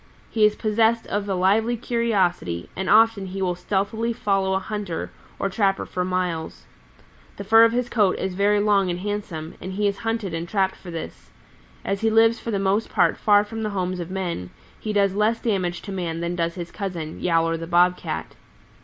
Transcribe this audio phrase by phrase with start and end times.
[0.31, 5.11] He is possessed of a lively curiosity, and often he will stealthily follow a hunter
[5.37, 6.65] or trapper for miles.
[7.37, 10.49] The fur of his coat is very long and handsome, and he is hunted and
[10.49, 11.29] trapped for this.
[11.85, 15.13] As he lives for the most part far from the homes of men, he does
[15.13, 18.33] less damage to man than does his cousin, Yowler the Bob Cat.